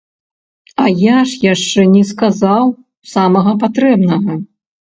[0.83, 2.73] А я ж яшчэ не сказаў
[3.15, 4.43] самага патрэбнага.